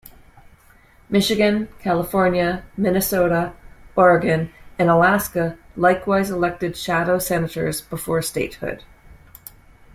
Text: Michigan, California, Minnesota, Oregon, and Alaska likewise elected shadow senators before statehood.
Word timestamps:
Michigan, 1.09 1.67
California, 1.79 2.63
Minnesota, 2.75 3.53
Oregon, 3.95 4.51
and 4.79 4.89
Alaska 4.89 5.59
likewise 5.77 6.31
elected 6.31 6.75
shadow 6.75 7.19
senators 7.19 7.81
before 7.81 8.23
statehood. 8.23 8.83